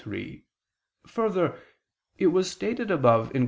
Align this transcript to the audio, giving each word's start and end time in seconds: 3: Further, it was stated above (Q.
3: 0.03 0.43
Further, 1.05 1.59
it 2.17 2.25
was 2.33 2.49
stated 2.49 2.89
above 2.89 3.31
(Q. 3.33 3.39